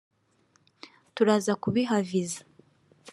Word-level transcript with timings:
turaza 1.15 1.53
kubiha 1.61 1.97
viza 2.09 2.41